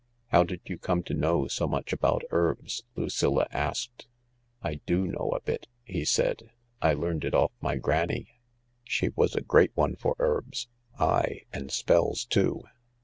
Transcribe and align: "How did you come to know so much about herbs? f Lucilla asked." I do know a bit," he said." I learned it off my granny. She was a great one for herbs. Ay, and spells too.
"How 0.31 0.41
did 0.43 0.61
you 0.65 0.79
come 0.79 1.03
to 1.03 1.13
know 1.13 1.45
so 1.47 1.67
much 1.67 1.93
about 1.93 2.23
herbs? 2.31 2.81
f 2.81 2.97
Lucilla 2.97 3.45
asked." 3.51 4.07
I 4.63 4.81
do 4.87 5.05
know 5.05 5.29
a 5.35 5.41
bit," 5.41 5.67
he 5.83 6.05
said." 6.05 6.49
I 6.81 6.93
learned 6.95 7.23
it 7.23 7.35
off 7.35 7.51
my 7.61 7.75
granny. 7.75 8.29
She 8.83 9.09
was 9.09 9.35
a 9.35 9.41
great 9.41 9.77
one 9.77 9.95
for 9.95 10.15
herbs. 10.17 10.67
Ay, 10.97 11.41
and 11.53 11.69
spells 11.71 12.25
too. 12.25 12.63